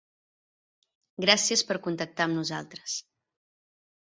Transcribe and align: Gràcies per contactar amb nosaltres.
Gràcies 1.25 1.63
per 1.73 1.77
contactar 1.89 2.27
amb 2.27 2.37
nosaltres. 2.39 2.97